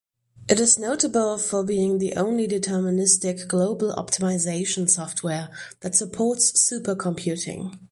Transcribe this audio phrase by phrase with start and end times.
[0.49, 5.49] It is notable for being the only deterministic global optimisation software
[5.81, 7.77] that supports supercomputing.